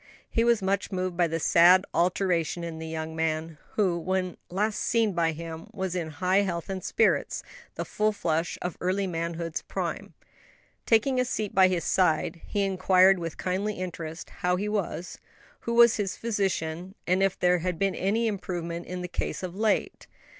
He 0.31 0.43
was 0.43 0.63
much 0.63 0.91
moved 0.91 1.15
by 1.15 1.27
the 1.27 1.39
sad 1.39 1.85
alteration 1.93 2.63
in 2.63 2.79
the 2.79 2.87
young 2.87 3.15
man, 3.15 3.59
who, 3.73 3.99
when 3.99 4.35
last 4.49 4.77
seen 4.79 5.13
by 5.13 5.31
him, 5.31 5.67
was 5.73 5.95
in 5.95 6.09
high 6.09 6.39
health 6.41 6.71
and 6.71 6.83
spirits 6.83 7.43
the 7.75 7.85
full 7.85 8.11
flush 8.11 8.57
of 8.63 8.75
early 8.81 9.05
manhood's 9.05 9.61
prime. 9.61 10.15
Taking 10.87 11.19
a 11.19 11.23
seat 11.25 11.53
by 11.53 11.67
his 11.67 11.83
side, 11.83 12.41
he 12.47 12.63
inquired 12.63 13.19
with 13.19 13.37
kindly 13.37 13.75
interest 13.75 14.31
how 14.31 14.55
he 14.55 14.67
was, 14.67 15.19
who 15.59 15.75
was 15.75 15.97
his 15.97 16.17
physician, 16.17 16.95
and 17.05 17.21
if 17.21 17.37
there 17.37 17.59
had 17.59 17.77
been 17.77 17.93
any 17.93 18.25
improvement 18.25 18.87
in 18.87 19.01
the 19.03 19.07
case 19.07 19.43
of 19.43 19.55
late. 19.55 20.07